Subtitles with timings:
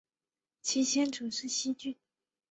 [0.63, 1.95] 其先祖是汲郡。